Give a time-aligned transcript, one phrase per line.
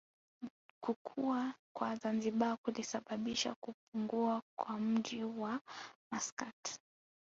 [0.83, 5.59] Kukua kwa Zanzibar kulisababisha kupungua kwa mji wa
[6.11, 6.79] Maskat